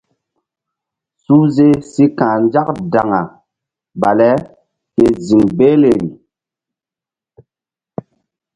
Suhze 1.23 1.67
si 1.89 2.05
ka̧h 2.17 2.35
nzak 2.43 2.69
daŋa 2.91 3.21
bale 4.01 4.31
ke 4.95 5.05
si 5.07 5.07
ziŋ 5.25 5.43
behleri. 5.57 6.09